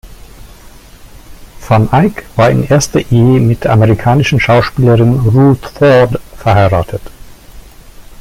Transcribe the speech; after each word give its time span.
Van 1.67 1.87
Eyck 1.93 2.25
war 2.35 2.49
in 2.49 2.63
erster 2.63 3.01
Ehe 3.11 3.39
mit 3.39 3.63
der 3.65 3.73
amerikanischen 3.73 4.39
Schauspielerin 4.39 5.13
Ruth 5.13 5.63
Ford 5.75 6.19
verheiratet. 6.37 7.03